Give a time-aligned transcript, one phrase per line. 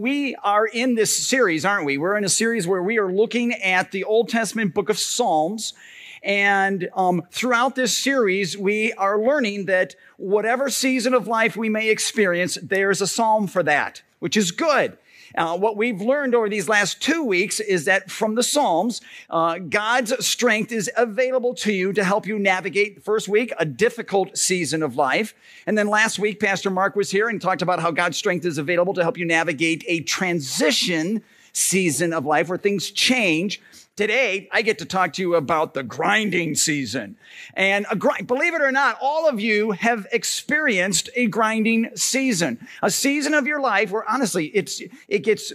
[0.00, 1.98] we are in this series, aren't we?
[1.98, 5.74] We're in a series where we are looking at the Old Testament book of Psalms.
[6.22, 11.90] And um, throughout this series, we are learning that whatever season of life we may
[11.90, 14.96] experience, there's a psalm for that, which is good.
[15.36, 19.58] Uh, what we've learned over these last two weeks is that from the Psalms, uh,
[19.58, 24.36] God's strength is available to you to help you navigate the first week, a difficult
[24.36, 25.34] season of life.
[25.66, 28.58] And then last week, Pastor Mark was here and talked about how God's strength is
[28.58, 31.22] available to help you navigate a transition
[31.52, 33.60] season of life where things change.
[33.96, 37.16] Today, I get to talk to you about the grinding season.
[37.54, 42.66] And a grind, believe it or not, all of you have experienced a grinding season,
[42.82, 45.52] a season of your life where honestly, it's, it gets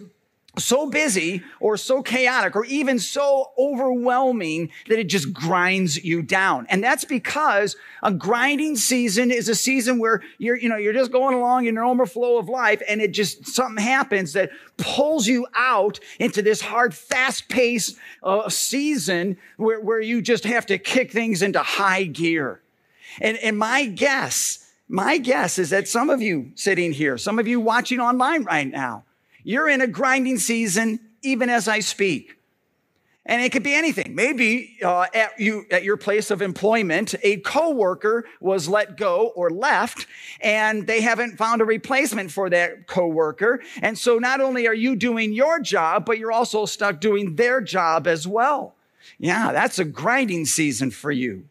[0.57, 6.65] so busy or so chaotic or even so overwhelming that it just grinds you down.
[6.69, 11.11] And that's because a grinding season is a season where you're, you know, you're just
[11.11, 15.27] going along in your normal flow of life and it just, something happens that pulls
[15.27, 20.77] you out into this hard, fast paced uh, season where, where you just have to
[20.77, 22.61] kick things into high gear.
[23.21, 27.47] And, and my guess, my guess is that some of you sitting here, some of
[27.47, 29.03] you watching online right now,
[29.45, 32.37] you're in a grinding season even as I speak.
[33.27, 34.13] And it could be anything.
[34.13, 39.49] Maybe uh, at you at your place of employment, a coworker was let go or
[39.49, 40.05] left,
[40.41, 43.63] and they haven't found a replacement for that coworker.
[43.81, 47.61] And so not only are you doing your job, but you're also stuck doing their
[47.61, 48.75] job as well.
[49.17, 51.45] Yeah, that's a grinding season for you.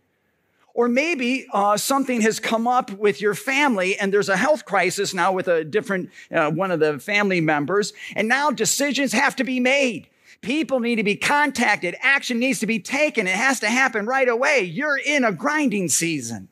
[0.74, 5.14] Or maybe uh, something has come up with your family and there's a health crisis
[5.14, 9.44] now with a different uh, one of the family members, and now decisions have to
[9.44, 10.08] be made.
[10.40, 11.96] People need to be contacted.
[12.02, 13.26] Action needs to be taken.
[13.26, 14.62] It has to happen right away.
[14.62, 16.48] You're in a grinding season.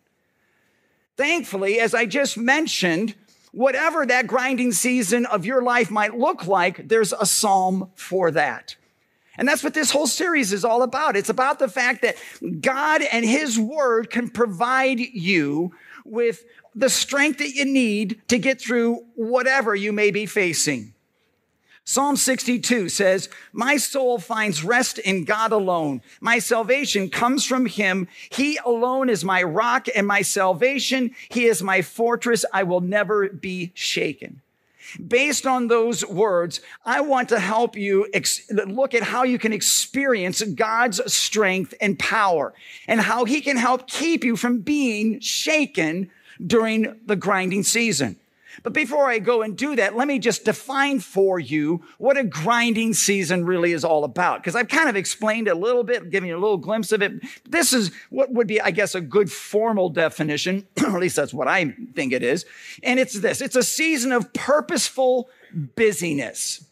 [1.17, 3.15] Thankfully, as I just mentioned,
[3.53, 8.77] whatever that grinding season of your life might look like, there's a psalm for that.
[9.39, 11.17] And that's what this whole series is all about.
[11.17, 12.17] It's about the fact that
[12.61, 16.45] God and His Word can provide you with
[16.75, 20.95] the strength that you need to get through whatever you may be facing.
[21.85, 26.01] Psalm 62 says, My soul finds rest in God alone.
[26.21, 28.07] My salvation comes from Him.
[28.31, 31.11] He alone is my rock and my salvation.
[31.29, 32.45] He is my fortress.
[32.53, 34.43] I will never be shaken.
[35.07, 39.53] Based on those words, I want to help you ex- look at how you can
[39.53, 42.55] experience God's strength and power
[42.87, 46.11] and how he can help keep you from being shaken
[46.45, 48.19] during the grinding season.
[48.63, 52.25] But before I go and do that, let me just define for you what a
[52.25, 54.41] grinding season really is all about.
[54.41, 57.13] Because I've kind of explained a little bit, giving you a little glimpse of it.
[57.49, 61.35] This is what would be, I guess, a good formal definition, or at least that's
[61.35, 62.45] what I think it is.
[62.83, 65.29] And it's this it's a season of purposeful
[65.77, 66.65] busyness.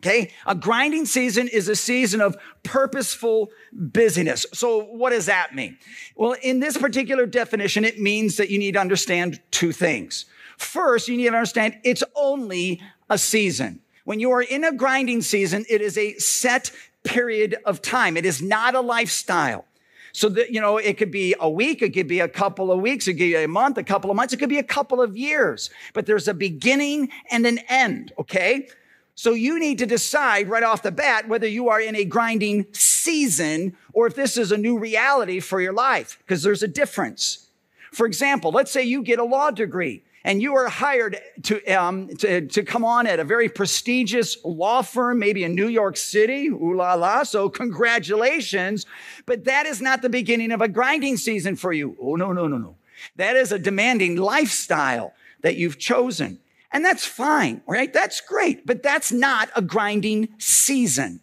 [0.00, 0.32] Okay.
[0.46, 4.46] A grinding season is a season of purposeful busyness.
[4.54, 5.76] So what does that mean?
[6.14, 10.26] Well, in this particular definition, it means that you need to understand two things.
[10.58, 13.80] First, you need to understand it's only a season.
[14.04, 16.70] When you are in a grinding season, it is a set
[17.04, 18.16] period of time.
[18.16, 19.64] It is not a lifestyle.
[20.12, 22.80] So that, you know, it could be a week, it could be a couple of
[22.80, 25.00] weeks, it could be a month, a couple of months, it could be a couple
[25.00, 28.68] of years, but there's a beginning and an end, okay?
[29.14, 32.66] So you need to decide right off the bat whether you are in a grinding
[32.72, 37.48] season or if this is a new reality for your life, because there's a difference.
[37.92, 42.08] For example, let's say you get a law degree and you are hired to, um,
[42.16, 46.48] to, to come on at a very prestigious law firm, maybe in New York City,
[46.48, 48.86] ooh la la, so congratulations.
[49.26, 51.96] But that is not the beginning of a grinding season for you.
[52.00, 52.76] Oh, no, no, no, no.
[53.16, 56.40] That is a demanding lifestyle that you've chosen.
[56.72, 57.92] And that's fine, right?
[57.92, 61.20] That's great, but that's not a grinding season.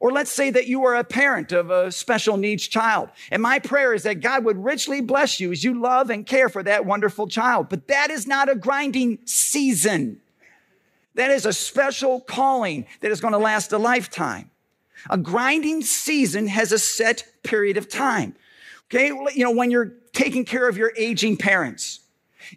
[0.00, 3.10] Or let's say that you are a parent of a special needs child.
[3.30, 6.48] And my prayer is that God would richly bless you as you love and care
[6.48, 7.68] for that wonderful child.
[7.68, 10.20] But that is not a grinding season.
[11.14, 14.50] That is a special calling that is going to last a lifetime.
[15.10, 18.34] A grinding season has a set period of time.
[18.86, 19.08] Okay.
[19.08, 22.00] You know, when you're taking care of your aging parents,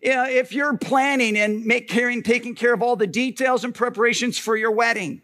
[0.01, 3.75] you know, if you're planning and make caring, taking care of all the details and
[3.75, 5.21] preparations for your wedding,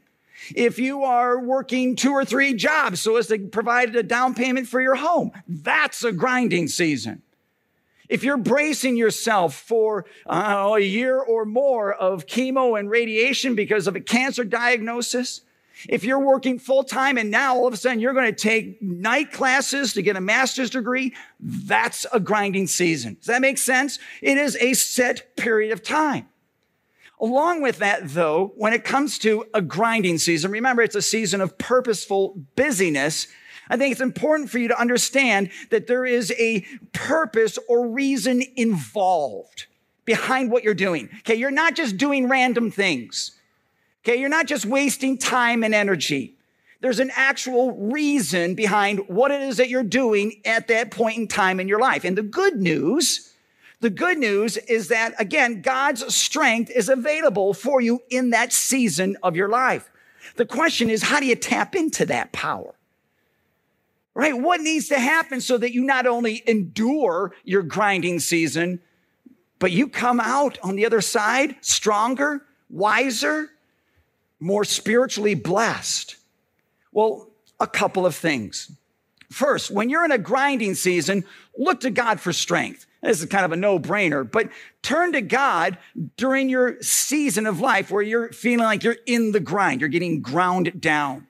[0.56, 4.68] if you are working two or three jobs so as to provide a down payment
[4.68, 7.22] for your home, that's a grinding season.
[8.10, 13.86] If you're bracing yourself for uh, a year or more of chemo and radiation because
[13.86, 15.42] of a cancer diagnosis,
[15.88, 18.82] if you're working full time and now all of a sudden you're going to take
[18.82, 23.14] night classes to get a master's degree, that's a grinding season.
[23.16, 24.00] Does that make sense?
[24.22, 26.28] It is a set period of time.
[27.22, 31.42] Along with that, though, when it comes to a grinding season, remember it's a season
[31.42, 33.28] of purposeful busyness.
[33.70, 36.62] I think it's important for you to understand that there is a
[36.94, 39.68] purpose or reason involved
[40.06, 41.10] behind what you're doing.
[41.20, 43.38] Okay, you're not just doing random things.
[44.04, 46.36] Okay, you're not just wasting time and energy.
[46.82, 51.28] There's an actual reason behind what it is that you're doing at that point in
[51.28, 52.06] time in your life.
[52.06, 53.29] And the good news
[53.82, 59.18] the good news is that, again, God's strength is available for you in that season
[59.24, 59.90] of your life.
[60.36, 62.76] The question is, how do you tap into that power?
[64.14, 64.38] Right?
[64.38, 68.82] What needs to happen so that you not only endure your grinding season,
[69.60, 73.50] but you come out on the other side stronger, wiser,
[74.42, 76.18] more spiritually blessed?
[76.92, 77.30] Well,
[77.62, 78.72] a couple of things.
[79.32, 81.24] First, when you're in a grinding season,
[81.58, 82.88] look to God for strength.
[83.02, 84.50] This is kind of a no brainer, but
[84.82, 85.78] turn to God
[86.18, 90.22] during your season of life where you're feeling like you're in the grind, you're getting
[90.22, 91.28] ground down.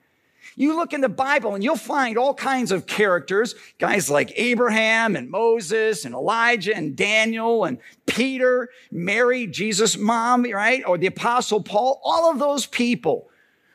[0.56, 5.14] You look in the Bible and you'll find all kinds of characters, guys like Abraham
[5.14, 10.82] and Moses and Elijah and Daniel and Peter, Mary, Jesus' mom, right?
[10.86, 13.29] Or the apostle Paul, all of those people.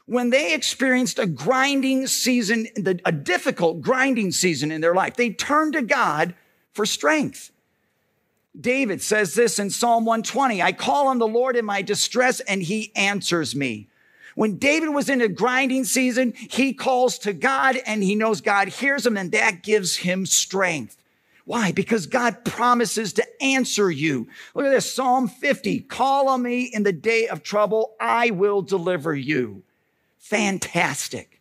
[0.07, 2.67] When they experienced a grinding season,
[3.05, 6.35] a difficult grinding season in their life, they turned to God
[6.73, 7.51] for strength.
[8.59, 12.61] David says this in Psalm 120 I call on the Lord in my distress, and
[12.61, 13.87] he answers me.
[14.35, 18.67] When David was in a grinding season, he calls to God and he knows God
[18.67, 20.97] hears him, and that gives him strength.
[21.45, 21.71] Why?
[21.71, 24.27] Because God promises to answer you.
[24.53, 28.61] Look at this Psalm 50 Call on me in the day of trouble, I will
[28.61, 29.63] deliver you.
[30.25, 31.35] Fantastic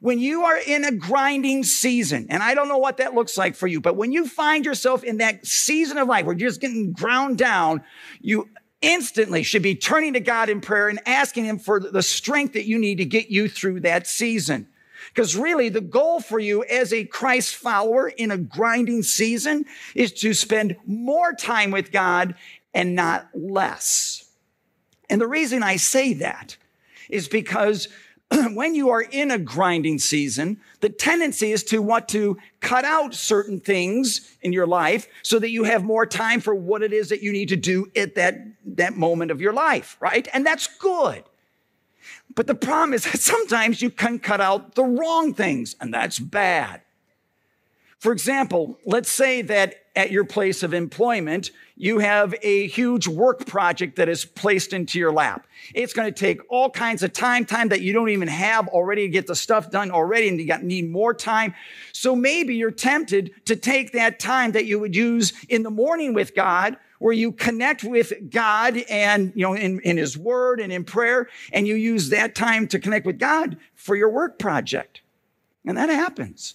[0.00, 3.56] when you are in a grinding season, and I don't know what that looks like
[3.56, 6.60] for you, but when you find yourself in that season of life where you're just
[6.60, 7.82] getting ground down,
[8.20, 8.48] you
[8.80, 12.66] instantly should be turning to God in prayer and asking Him for the strength that
[12.66, 14.68] you need to get you through that season.
[15.08, 19.64] Because really, the goal for you as a Christ follower in a grinding season
[19.94, 22.34] is to spend more time with God
[22.72, 24.28] and not less.
[25.10, 26.56] And the reason I say that
[27.08, 27.88] is because
[28.52, 33.14] when you are in a grinding season, the tendency is to want to cut out
[33.14, 37.08] certain things in your life so that you have more time for what it is
[37.08, 40.28] that you need to do at that, that moment of your life, right?
[40.32, 41.24] And that's good.
[42.34, 46.18] But the problem is that sometimes you can cut out the wrong things, and that's
[46.18, 46.82] bad.
[47.98, 53.44] For example, let's say that at your place of employment, you have a huge work
[53.46, 55.44] project that is placed into your lap.
[55.74, 59.02] It's going to take all kinds of time, time that you don't even have already
[59.02, 61.52] to get the stuff done already, and you got, need more time.
[61.92, 66.14] So maybe you're tempted to take that time that you would use in the morning
[66.14, 70.72] with God, where you connect with God and, you know, in, in His Word and
[70.72, 75.00] in prayer, and you use that time to connect with God for your work project.
[75.66, 76.54] And that happens.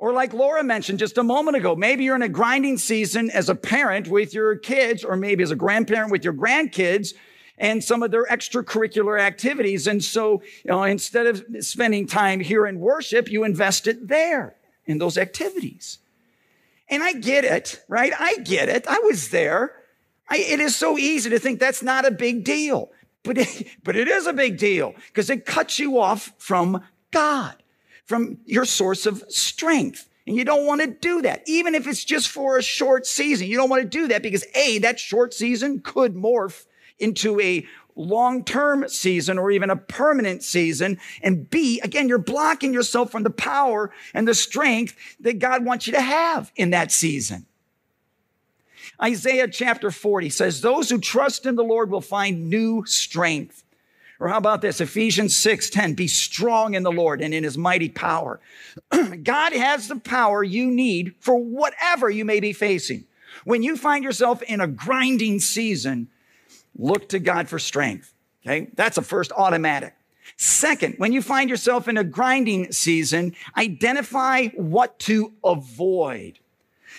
[0.00, 3.50] Or like Laura mentioned just a moment ago, maybe you're in a grinding season as
[3.50, 7.12] a parent with your kids, or maybe as a grandparent with your grandkids
[7.58, 9.86] and some of their extracurricular activities.
[9.86, 14.56] And so, you know, instead of spending time here in worship, you invest it there
[14.86, 15.98] in those activities.
[16.88, 18.14] And I get it, right?
[18.18, 18.86] I get it.
[18.88, 19.74] I was there.
[20.30, 22.90] I, it is so easy to think that's not a big deal,
[23.22, 27.62] but it, but it is a big deal because it cuts you off from God
[28.04, 30.08] from your source of strength.
[30.26, 33.48] And you don't want to do that, even if it's just for a short season.
[33.48, 36.66] You don't want to do that because A, that short season could morph
[36.98, 37.66] into a
[37.96, 40.98] long term season or even a permanent season.
[41.22, 45.86] And B, again, you're blocking yourself from the power and the strength that God wants
[45.86, 47.46] you to have in that season.
[49.02, 53.64] Isaiah chapter 40 says, Those who trust in the Lord will find new strength.
[54.20, 54.82] Or how about this?
[54.82, 58.38] Ephesians 6:10, be strong in the Lord and in his mighty power.
[59.22, 63.06] God has the power you need for whatever you may be facing.
[63.44, 66.08] When you find yourself in a grinding season,
[66.76, 68.12] look to God for strength.
[68.44, 68.68] Okay?
[68.74, 69.94] That's a first automatic.
[70.36, 76.38] Second, when you find yourself in a grinding season, identify what to avoid.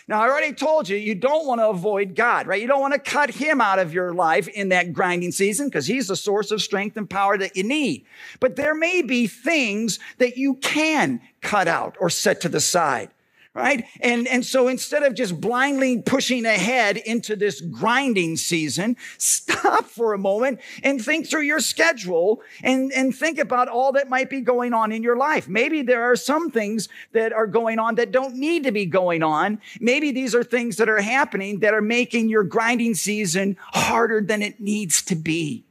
[0.07, 2.61] Now, I already told you, you don't want to avoid God, right?
[2.61, 5.87] You don't want to cut him out of your life in that grinding season because
[5.87, 8.05] he's the source of strength and power that you need.
[8.39, 13.09] But there may be things that you can cut out or set to the side,
[13.53, 13.85] right?
[13.99, 20.13] And, and so instead of just blindly pushing ahead into this grinding season, stop for
[20.13, 24.41] a moment and think through your schedule and, and think about all that might be
[24.41, 25.49] going on in your life.
[25.49, 29.23] Maybe there are some things that are going on that don't need to be going
[29.23, 29.59] on.
[29.79, 34.41] Maybe these are things that are happening that are making your grinding season harder than
[34.41, 35.65] it needs to be.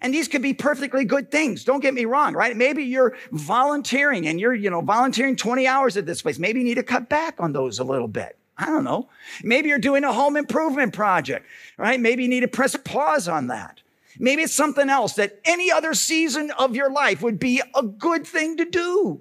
[0.00, 1.64] And these could be perfectly good things.
[1.64, 2.56] Don't get me wrong, right?
[2.56, 6.38] Maybe you're volunteering and you're, you know, volunteering 20 hours at this place.
[6.38, 8.36] Maybe you need to cut back on those a little bit.
[8.56, 9.08] I don't know.
[9.42, 12.00] Maybe you're doing a home improvement project, right?
[12.00, 13.80] Maybe you need to press pause on that.
[14.18, 18.26] Maybe it's something else that any other season of your life would be a good
[18.26, 19.20] thing to do.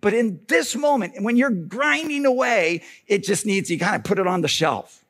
[0.00, 4.18] But in this moment, when you're grinding away, it just needs, you kind of put
[4.18, 5.04] it on the shelf.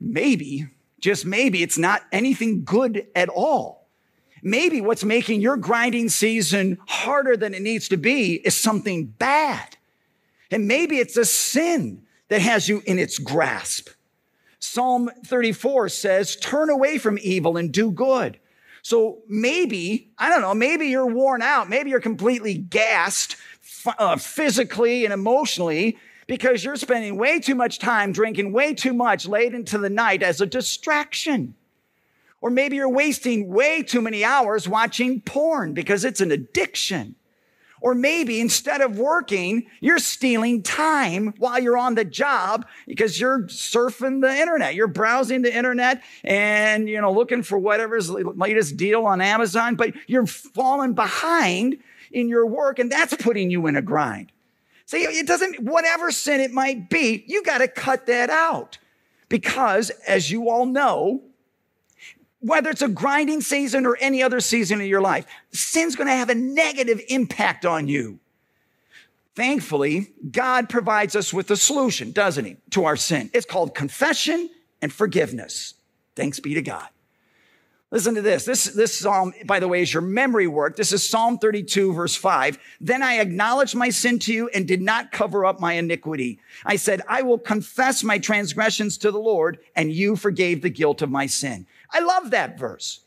[0.00, 0.68] Maybe,
[1.00, 3.77] just maybe, it's not anything good at all.
[4.42, 9.76] Maybe what's making your grinding season harder than it needs to be is something bad.
[10.50, 13.90] And maybe it's a sin that has you in its grasp.
[14.60, 18.38] Psalm 34 says, turn away from evil and do good.
[18.82, 21.68] So maybe, I don't know, maybe you're worn out.
[21.68, 23.36] Maybe you're completely gassed
[23.98, 29.26] uh, physically and emotionally because you're spending way too much time drinking way too much
[29.26, 31.54] late into the night as a distraction.
[32.40, 37.16] Or maybe you're wasting way too many hours watching porn because it's an addiction.
[37.80, 43.42] Or maybe instead of working, you're stealing time while you're on the job because you're
[43.44, 44.74] surfing the internet.
[44.74, 49.94] You're browsing the internet and, you know, looking for whatever's latest deal on Amazon, but
[50.08, 51.78] you're falling behind
[52.10, 54.32] in your work and that's putting you in a grind.
[54.86, 58.78] See, it doesn't, whatever sin it might be, you got to cut that out
[59.28, 61.22] because as you all know,
[62.40, 66.14] whether it's a grinding season or any other season in your life, sin's going to
[66.14, 68.18] have a negative impact on you.
[69.34, 73.30] Thankfully, God provides us with a solution, doesn't he, to our sin?
[73.32, 74.50] It's called confession
[74.82, 75.74] and forgiveness.
[76.16, 76.88] Thanks be to God.
[77.90, 78.44] Listen to this.
[78.44, 80.76] This, this psalm, by the way, is your memory work.
[80.76, 82.58] This is Psalm 32, verse 5.
[82.82, 86.38] Then I acknowledged my sin to you and did not cover up my iniquity.
[86.66, 91.00] I said, I will confess my transgressions to the Lord, and you forgave the guilt
[91.00, 91.66] of my sin.
[91.90, 93.00] I love that verse.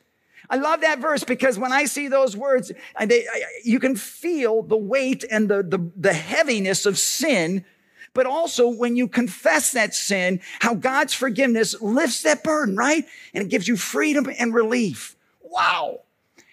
[0.50, 2.72] I love that verse because when I see those words,
[3.06, 3.26] they,
[3.64, 7.64] you can feel the weight and the, the, the heaviness of sin
[8.14, 13.06] but also when you confess that sin, how God's forgiveness lifts that burden, right?
[13.34, 15.16] And it gives you freedom and relief.
[15.42, 16.02] Wow.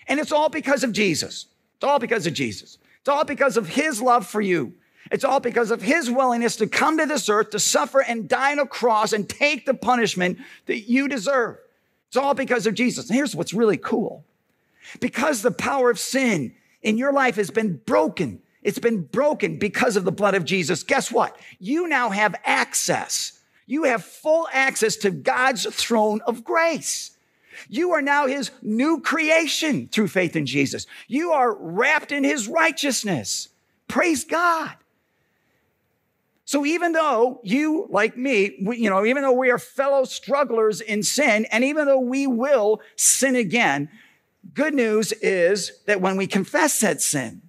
[0.07, 1.47] And it's all because of Jesus.
[1.77, 2.79] It's all because of Jesus.
[3.01, 4.75] It's all because of his love for you.
[5.11, 8.53] It's all because of his willingness to come to this earth to suffer and die
[8.53, 11.57] on a cross and take the punishment that you deserve.
[12.09, 13.09] It's all because of Jesus.
[13.09, 14.25] And here's what's really cool.
[15.01, 19.97] Because the power of sin in your life has been broken, it's been broken because
[19.97, 20.83] of the blood of Jesus.
[20.83, 21.39] Guess what?
[21.59, 23.39] You now have access.
[23.67, 27.17] You have full access to God's throne of grace.
[27.69, 30.87] You are now his new creation through faith in Jesus.
[31.07, 33.49] You are wrapped in his righteousness.
[33.89, 34.75] Praise God.
[36.49, 40.81] So even though you, like me, we, you know, even though we are fellow strugglers
[40.81, 43.91] in sin, and even though we will sin again,
[44.55, 47.43] good news is that when we confess that sin,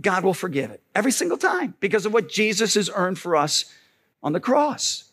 [0.00, 3.64] God will forgive it every single time because of what Jesus has earned for us
[4.22, 5.10] on the cross.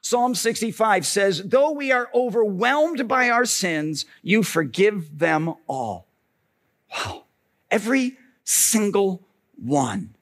[0.00, 6.06] Psalm 65 says, though we are overwhelmed by our sins, you forgive them all.
[6.90, 7.24] Wow.
[7.70, 9.28] Every single
[9.62, 10.14] one.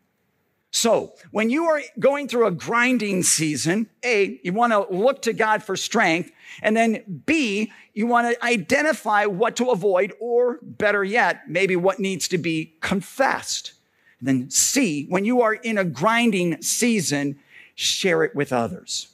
[0.75, 5.35] So when you are going through a grinding season, A, you want to look to
[5.35, 6.33] God for strength.
[6.63, 12.01] And then B, you want to identify what to avoid, or better yet, maybe what
[12.01, 13.75] needs to be confessed.
[14.19, 17.39] And then C, when you are in a grinding season,
[17.75, 19.09] share it with others.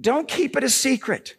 [0.00, 1.36] Don't keep it a secret.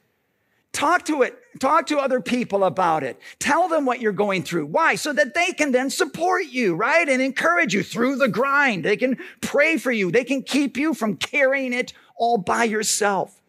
[0.71, 1.37] Talk to it.
[1.59, 3.19] Talk to other people about it.
[3.39, 4.67] Tell them what you're going through.
[4.67, 4.95] Why?
[4.95, 7.07] So that they can then support you, right?
[7.07, 8.85] And encourage you through the grind.
[8.85, 10.11] They can pray for you.
[10.11, 13.41] They can keep you from carrying it all by yourself.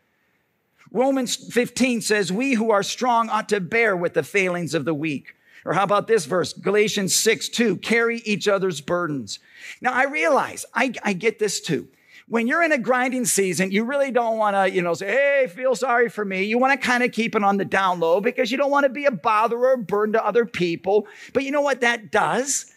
[0.91, 4.95] Romans 15 says, we who are strong ought to bear with the failings of the
[4.95, 5.35] weak.
[5.65, 6.55] Or how about this verse?
[6.55, 9.39] Galatians 6, 2, carry each other's burdens.
[9.83, 11.89] Now I realize, I, I get this too
[12.29, 15.47] when you're in a grinding season, you really don't want to, you know, say, hey,
[15.49, 16.45] feel sorry for me.
[16.45, 18.85] You want to kind of keep it on the down low because you don't want
[18.85, 21.07] to be a bother or a burden to other people.
[21.33, 22.73] But you know what that does?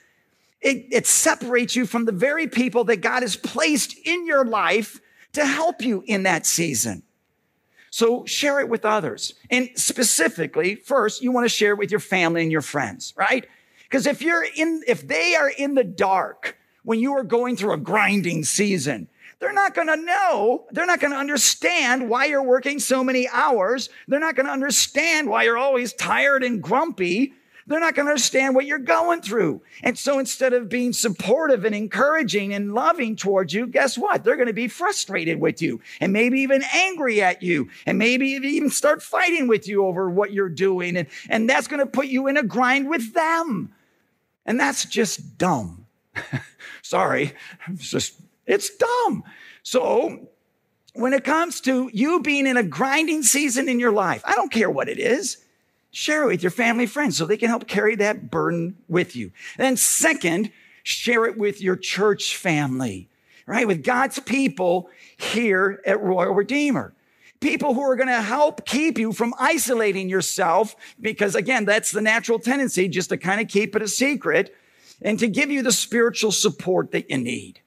[0.61, 5.01] It, it separates you from the very people that God has placed in your life
[5.33, 7.03] to help you in that season.
[7.89, 9.33] So share it with others.
[9.49, 13.45] And specifically, first, you want to share it with your family and your friends, right?
[13.83, 17.73] Because if you're in, if they are in the dark when you are going through
[17.73, 19.09] a grinding season,
[19.41, 20.65] they're not going to know.
[20.71, 23.89] They're not going to understand why you're working so many hours.
[24.07, 27.33] They're not going to understand why you're always tired and grumpy.
[27.65, 29.63] They're not going to understand what you're going through.
[29.81, 34.23] And so instead of being supportive and encouraging and loving towards you, guess what?
[34.23, 38.27] They're going to be frustrated with you and maybe even angry at you and maybe
[38.27, 40.95] even start fighting with you over what you're doing.
[40.95, 43.73] And, and that's going to put you in a grind with them.
[44.45, 45.87] And that's just dumb.
[46.83, 47.33] Sorry.
[47.67, 49.23] It's just, it's dumb.
[49.63, 50.29] So
[50.93, 54.51] when it comes to you being in a grinding season in your life, I don't
[54.51, 55.37] care what it is.
[55.91, 59.31] Share it with your family friends so they can help carry that burden with you.
[59.57, 60.51] then second,
[60.83, 63.09] share it with your church family,
[63.45, 63.67] right?
[63.67, 66.93] With God's people here at Royal Redeemer.
[67.41, 72.01] People who are going to help keep you from isolating yourself because again, that's the
[72.01, 74.55] natural tendency just to kind of keep it a secret
[75.01, 77.59] and to give you the spiritual support that you need.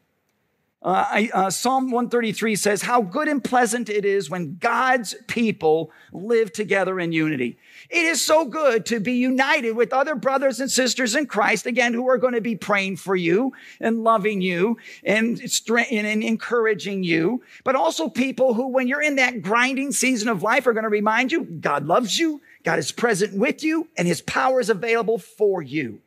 [0.84, 5.90] Uh, I, uh, Psalm 133 says, How good and pleasant it is when God's people
[6.12, 7.56] live together in unity.
[7.88, 11.94] It is so good to be united with other brothers and sisters in Christ, again,
[11.94, 17.42] who are going to be praying for you and loving you and, and encouraging you,
[17.64, 20.90] but also people who, when you're in that grinding season of life, are going to
[20.90, 25.16] remind you God loves you, God is present with you, and his power is available
[25.16, 26.00] for you.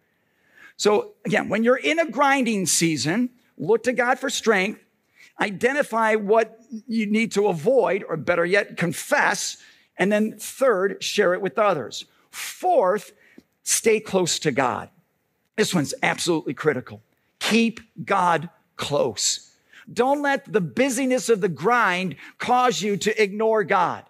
[0.75, 4.81] So again, when you're in a grinding season, look to God for strength,
[5.39, 9.57] identify what you need to avoid, or better yet, confess
[9.97, 12.05] and then third, share it with others.
[12.29, 13.13] Fourth,
[13.63, 14.89] stay close to God.
[15.55, 17.01] This one's absolutely critical.
[17.39, 19.51] Keep God close.
[19.91, 24.03] Don't let the busyness of the grind cause you to ignore God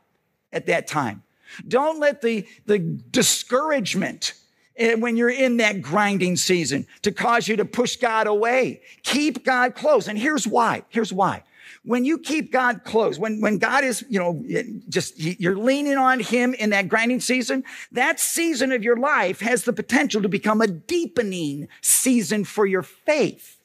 [0.51, 1.23] at that time.
[1.67, 4.33] Don't let the, the discouragement
[4.77, 8.81] when you're in that grinding season to cause you to push God away.
[9.03, 10.07] Keep God close.
[10.07, 10.83] And here's why.
[10.89, 11.43] Here's why
[11.87, 14.43] when you keep God close, when, when God is, you know,
[14.89, 19.63] just you're leaning on Him in that grinding season, that season of your life has
[19.63, 23.57] the potential to become a deepening season for your faith.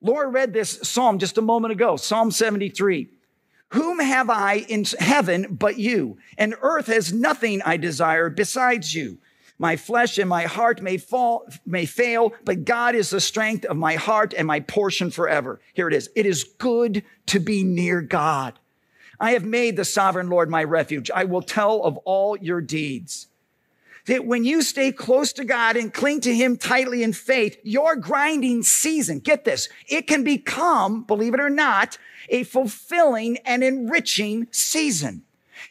[0.00, 3.10] Laura read this psalm just a moment ago, Psalm 73.
[3.70, 6.18] Whom have I in heaven but you?
[6.36, 9.18] And earth has nothing I desire besides you.
[9.58, 13.76] My flesh and my heart may fall, may fail, but God is the strength of
[13.76, 15.60] my heart and my portion forever.
[15.74, 16.10] Here it is.
[16.16, 18.58] It is good to be near God.
[19.20, 21.10] I have made the sovereign Lord my refuge.
[21.10, 23.28] I will tell of all your deeds.
[24.06, 27.96] That when you stay close to God and cling to Him tightly in faith, your
[27.96, 34.46] grinding season, get this, it can become, believe it or not, a fulfilling and enriching
[34.50, 35.24] season.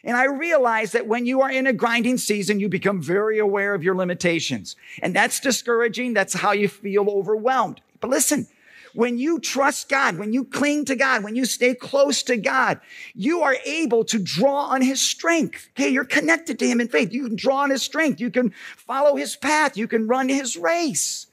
[0.04, 3.74] And I realize that when you are in a grinding season, you become very aware
[3.74, 4.76] of your limitations.
[5.02, 6.14] And that's discouraging.
[6.14, 7.80] That's how you feel overwhelmed.
[8.00, 8.46] But listen,
[8.94, 12.80] when you trust God, when you cling to God, when you stay close to God,
[13.14, 15.68] you are able to draw on His strength.
[15.76, 17.12] Okay, you're connected to Him in faith.
[17.12, 18.20] You can draw on His strength.
[18.20, 19.76] You can follow His path.
[19.76, 21.26] You can run His race.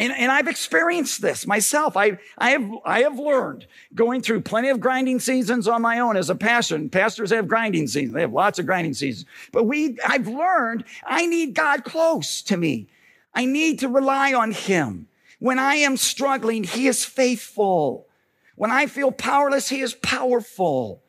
[0.00, 1.94] And, and I've experienced this myself.
[1.94, 6.16] I, I, have, I have learned going through plenty of grinding seasons on my own
[6.16, 6.74] as a pastor.
[6.74, 8.14] And pastors have grinding seasons.
[8.14, 9.26] They have lots of grinding seasons.
[9.52, 12.88] But we, I've learned I need God close to me.
[13.34, 15.06] I need to rely on Him.
[15.40, 18.06] When I am struggling, He is faithful.
[18.54, 21.02] When I feel powerless, He is powerful.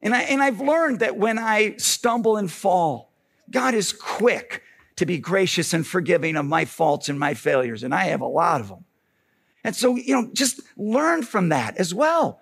[0.00, 3.12] And, I, and I've learned that when I stumble and fall,
[3.50, 4.62] God is quick
[4.96, 7.82] to be gracious and forgiving of my faults and my failures.
[7.82, 8.84] And I have a lot of them.
[9.64, 12.40] And so, you know, just learn from that as well.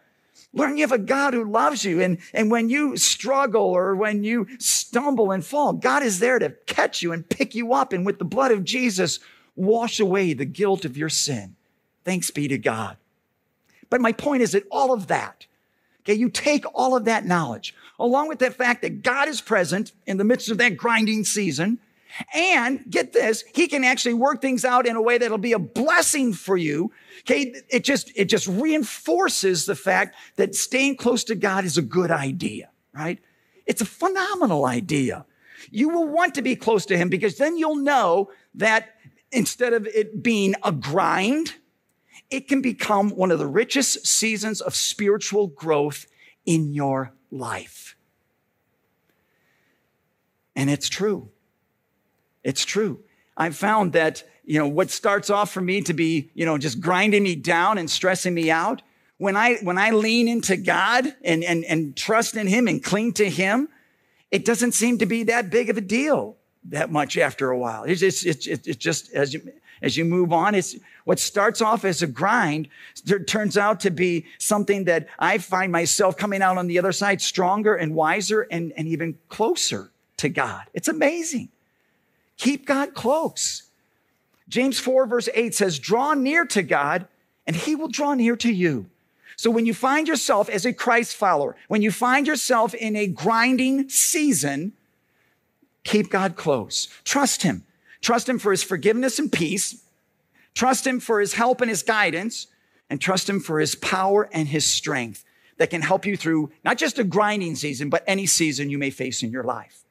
[0.52, 2.00] Learn you have a God who loves you.
[2.00, 6.50] And, and when you struggle or when you stumble and fall, God is there to
[6.66, 7.92] catch you and pick you up.
[7.92, 9.20] And with the blood of Jesus,
[9.56, 11.56] wash away the guilt of your sin.
[12.04, 12.96] Thanks be to God.
[13.90, 15.46] But my point is that all of that,
[16.00, 19.92] okay, you take all of that knowledge along with the fact that God is present
[20.06, 21.78] in the midst of that grinding season
[22.32, 25.58] and get this, he can actually work things out in a way that'll be a
[25.58, 26.92] blessing for you.
[27.20, 27.54] Okay.
[27.68, 32.10] It just, it just reinforces the fact that staying close to God is a good
[32.10, 33.18] idea, right?
[33.66, 35.24] It's a phenomenal idea.
[35.70, 38.93] You will want to be close to him because then you'll know that
[39.34, 41.54] instead of it being a grind,
[42.30, 46.06] it can become one of the richest seasons of spiritual growth
[46.46, 47.96] in your life.
[50.56, 51.30] And it's true.
[52.42, 53.00] It's true.
[53.36, 56.80] I've found that, you know, what starts off for me to be, you know, just
[56.80, 58.82] grinding me down and stressing me out,
[59.16, 63.14] when I, when I lean into God and, and, and trust in Him and cling
[63.14, 63.68] to Him,
[64.30, 66.36] it doesn't seem to be that big of a deal.
[66.66, 67.84] That much after a while.
[67.84, 71.84] It's, it's, it's, it's just as you, as you move on, it's what starts off
[71.84, 72.68] as a grind
[73.26, 77.20] turns out to be something that I find myself coming out on the other side
[77.20, 80.62] stronger and wiser and, and even closer to God.
[80.72, 81.50] It's amazing.
[82.38, 83.64] Keep God close.
[84.48, 87.06] James 4 verse 8 says, draw near to God
[87.46, 88.86] and he will draw near to you.
[89.36, 93.06] So when you find yourself as a Christ follower, when you find yourself in a
[93.06, 94.72] grinding season,
[95.84, 96.88] keep God close.
[97.04, 97.64] Trust him.
[98.00, 99.82] Trust him for his forgiveness and peace.
[100.54, 102.48] Trust him for his help and his guidance
[102.90, 105.24] and trust him for his power and his strength
[105.56, 108.90] that can help you through not just a grinding season, but any season you may
[108.90, 109.84] face in your life.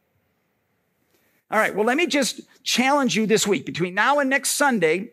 [1.49, 1.75] All right.
[1.75, 5.11] Well, let me just challenge you this week between now and next Sunday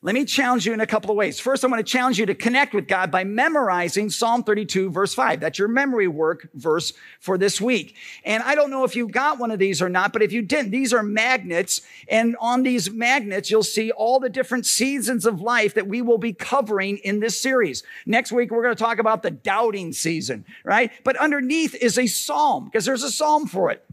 [0.00, 1.40] let me challenge you in a couple of ways.
[1.40, 5.12] First, I want to challenge you to connect with God by memorizing Psalm 32, verse
[5.12, 5.40] 5.
[5.40, 7.96] That's your memory work verse for this week.
[8.24, 10.40] And I don't know if you got one of these or not, but if you
[10.40, 11.80] didn't, these are magnets.
[12.08, 16.18] And on these magnets, you'll see all the different seasons of life that we will
[16.18, 17.82] be covering in this series.
[18.06, 20.92] Next week, we're going to talk about the doubting season, right?
[21.02, 23.84] But underneath is a psalm because there's a psalm for it.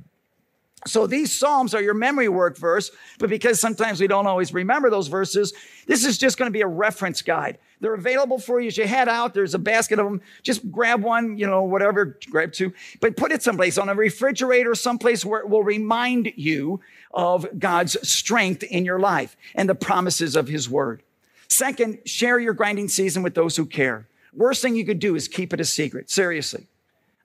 [0.87, 4.89] So these Psalms are your memory work verse, but because sometimes we don't always remember
[4.89, 5.51] those verses,
[5.87, 7.57] this is just going to be a reference guide.
[7.81, 9.33] They're available for you as you head out.
[9.33, 10.21] There's a basket of them.
[10.43, 14.75] Just grab one, you know, whatever, grab two, but put it someplace on a refrigerator,
[14.75, 16.79] someplace where it will remind you
[17.11, 21.01] of God's strength in your life and the promises of his word.
[21.47, 24.07] Second, share your grinding season with those who care.
[24.33, 26.09] Worst thing you could do is keep it a secret.
[26.09, 26.67] Seriously.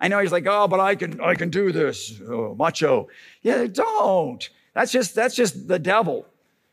[0.00, 2.20] I know he's like, oh, but I can, I can do this.
[2.26, 3.08] Oh, macho.
[3.42, 4.48] Yeah, don't.
[4.74, 6.26] That's just, that's just the devil,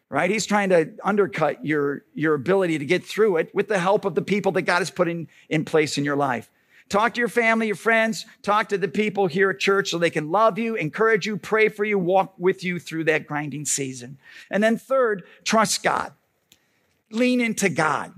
[0.09, 0.29] right?
[0.29, 4.15] He's trying to undercut your, your ability to get through it with the help of
[4.15, 6.49] the people that God has put in, in place in your life.
[6.89, 10.09] Talk to your family, your friends, talk to the people here at church so they
[10.09, 14.17] can love you, encourage you, pray for you, walk with you through that grinding season.
[14.49, 16.13] And then third, trust God.
[17.11, 18.13] Lean into God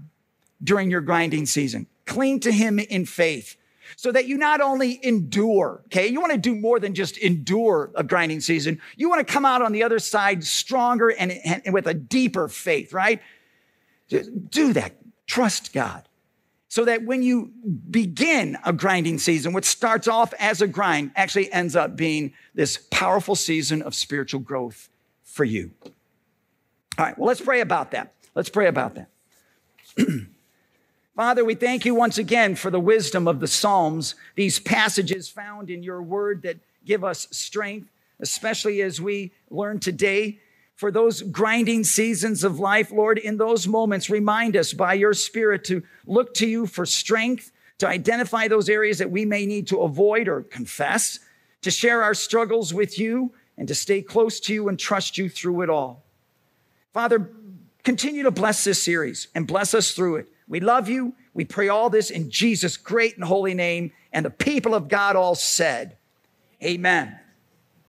[0.63, 1.87] during your grinding season.
[2.05, 3.55] Cling to Him in faith
[3.95, 6.07] so that you not only endure, okay?
[6.07, 8.81] You want to do more than just endure a grinding season.
[8.95, 12.47] You want to come out on the other side stronger and, and with a deeper
[12.47, 13.21] faith, right?
[14.07, 14.93] Do that.
[15.27, 16.07] Trust God.
[16.67, 17.51] So that when you
[17.89, 22.77] begin a grinding season, what starts off as a grind actually ends up being this
[22.91, 24.89] powerful season of spiritual growth
[25.23, 25.71] for you.
[25.83, 28.13] All right, well, let's pray about that.
[28.35, 29.09] Let's pray about that.
[31.19, 35.69] Father, we thank you once again for the wisdom of the Psalms, these passages found
[35.69, 36.55] in your word that
[36.85, 37.89] give us strength,
[38.21, 40.39] especially as we learn today.
[40.77, 45.65] For those grinding seasons of life, Lord, in those moments, remind us by your Spirit
[45.65, 49.81] to look to you for strength, to identify those areas that we may need to
[49.81, 51.19] avoid or confess,
[51.63, 55.27] to share our struggles with you, and to stay close to you and trust you
[55.27, 56.01] through it all.
[56.93, 57.29] Father,
[57.83, 60.29] continue to bless this series and bless us through it.
[60.49, 61.13] We love you.
[61.33, 63.91] We pray all this in Jesus' great and holy name.
[64.11, 65.95] And the people of God all said,
[66.61, 67.17] Amen.